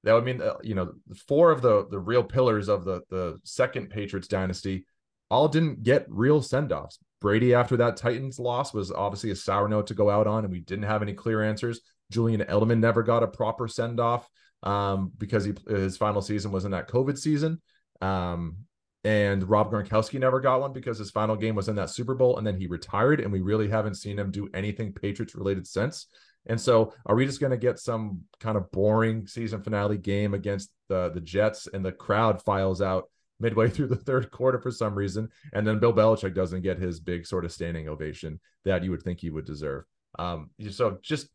[0.04, 0.94] that would mean uh, you know
[1.28, 4.86] four of the the real pillars of the the second Patriots dynasty
[5.30, 7.00] all didn't get real send offs.
[7.20, 10.52] Brady after that Titans loss was obviously a sour note to go out on, and
[10.52, 11.82] we didn't have any clear answers.
[12.12, 14.30] Julian Edelman never got a proper send off
[14.64, 17.62] um, because he his final season was in that COVID season.
[18.02, 18.58] Um,
[19.04, 22.38] and Rob Gronkowski never got one because his final game was in that Super Bowl,
[22.38, 26.08] and then he retired, and we really haven't seen him do anything Patriots related since.
[26.48, 30.34] And so, are we just going to get some kind of boring season finale game
[30.34, 34.72] against the the Jets, and the crowd files out midway through the third quarter for
[34.72, 38.84] some reason, and then Bill Belichick doesn't get his big sort of standing ovation that
[38.84, 39.84] you would think he would deserve?
[40.18, 41.30] Um, so just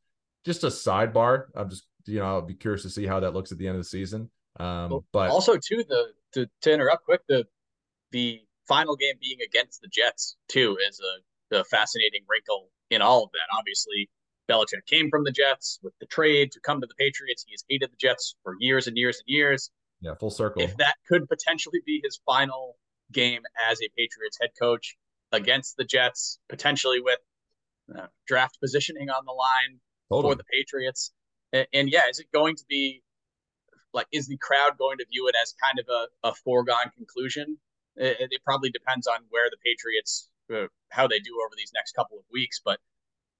[0.44, 1.44] just a sidebar.
[1.54, 3.76] I'm just you know, I'll be curious to see how that looks at the end
[3.76, 4.30] of the season.
[4.58, 7.46] Um, but also too the to, to interrupt quick the
[8.10, 13.24] the final game being against the Jets too is a, a fascinating wrinkle in all
[13.24, 13.56] of that.
[13.56, 14.10] Obviously,
[14.50, 17.44] Belichick came from the Jets with the trade to come to the Patriots.
[17.46, 19.70] He has hated the Jets for years and years and years.
[20.00, 20.62] Yeah, full circle.
[20.62, 22.76] If that could potentially be his final
[23.12, 24.96] game as a Patriots head coach
[25.30, 27.18] against the Jets, potentially with
[27.96, 30.32] uh, draft positioning on the line totally.
[30.32, 31.12] for the Patriots,
[31.52, 33.02] and, and, yeah, is it going to be
[33.94, 37.58] like is the crowd going to view it as kind of a, a foregone conclusion?
[37.96, 41.92] It, it probably depends on where the Patriots uh, how they do over these next
[41.92, 42.60] couple of weeks.
[42.64, 42.80] But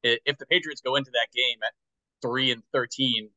[0.03, 1.73] if the Patriots go into that game at
[2.21, 3.31] three and thirteen,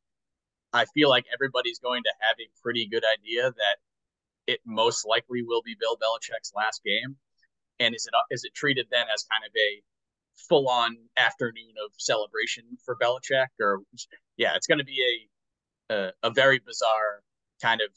[0.72, 3.76] I feel like everybody's going to have a pretty good idea that
[4.46, 7.16] it most likely will be Bill Belichick's last game.
[7.78, 9.82] And is it is it treated then as kind of a
[10.48, 13.80] full on afternoon of celebration for Belichick, or
[14.36, 15.28] yeah, it's going to be
[15.90, 17.22] a, a, a very bizarre
[17.62, 17.88] kind of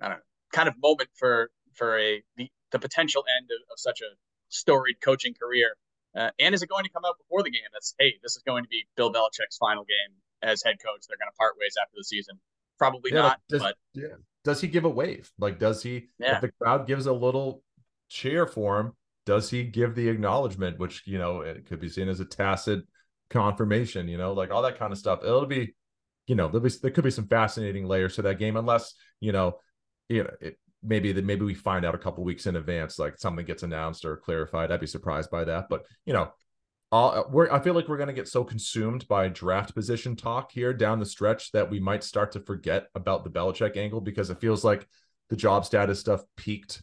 [0.00, 3.78] I don't know, kind of moment for for a the, the potential end of, of
[3.78, 4.16] such a
[4.48, 5.76] storied coaching career.
[6.14, 7.62] Uh, and is it going to come out before the game?
[7.72, 11.04] That's hey, this is going to be Bill Belichick's final game as head coach.
[11.08, 12.38] They're going to part ways after the season.
[12.78, 13.40] Probably yeah, not.
[13.48, 14.16] Does, but yeah.
[14.44, 15.30] does he give a wave?
[15.38, 16.08] Like, does he?
[16.18, 16.36] Yeah.
[16.36, 17.62] If the crowd gives a little
[18.08, 18.92] cheer for him,
[19.24, 22.84] does he give the acknowledgement, which you know it could be seen as a tacit
[23.32, 25.20] confirmation, you know, like all that kind of stuff.
[25.24, 25.74] It'll be,
[26.26, 29.32] you know, there'll be there could be some fascinating layers to that game, unless you
[29.32, 29.58] know,
[30.08, 33.18] you know, it, maybe that maybe we find out a couple weeks in advance, like
[33.18, 34.70] something gets announced or clarified.
[34.70, 36.32] I'd be surprised by that, but you know,
[36.92, 40.52] uh, we're, I feel like we're going to get so consumed by draft position talk
[40.52, 44.28] here down the stretch that we might start to forget about the Belichick angle because
[44.28, 44.86] it feels like
[45.30, 46.82] the job status stuff peaked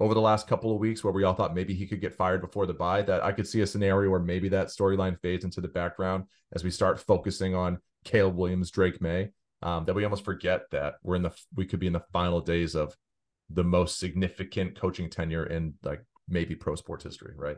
[0.00, 2.40] over the last couple of weeks where we all thought maybe he could get fired
[2.40, 3.02] before the bye.
[3.02, 6.64] That I could see a scenario where maybe that storyline fades into the background as
[6.64, 9.30] we start focusing on Caleb Williams, Drake Maye.
[9.62, 12.40] Um, that we almost forget that we're in the we could be in the final
[12.40, 12.94] days of
[13.50, 17.56] the most significant coaching tenure in like maybe pro sports history, right?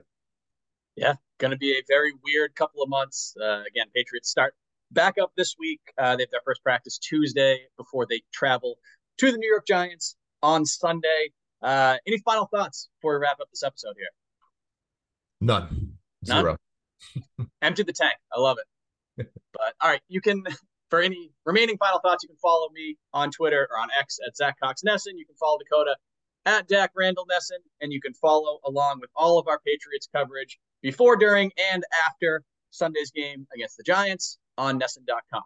[0.97, 3.34] Yeah, going to be a very weird couple of months.
[3.41, 4.55] Uh, again, Patriots start
[4.91, 5.80] back up this week.
[5.99, 8.76] Uh, they have their first practice Tuesday before they travel
[9.18, 11.30] to the New York Giants on Sunday.
[11.62, 14.09] Uh, any final thoughts before we wrap up this episode here?
[15.41, 15.99] None.
[16.26, 16.43] None?
[16.43, 16.57] Zero.
[17.62, 18.14] Empty the tank.
[18.34, 19.30] I love it.
[19.53, 20.45] but all right, you can
[20.91, 24.37] for any remaining final thoughts, you can follow me on Twitter or on X at
[24.37, 25.16] Zack Cox NESN.
[25.16, 25.97] You can follow Dakota
[26.45, 30.59] at Dak Randall NESN, and you can follow along with all of our Patriots coverage
[30.82, 35.43] before, during, and after Sunday's game against the Giants on NESN.com.